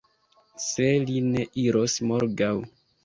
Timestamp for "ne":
1.27-1.43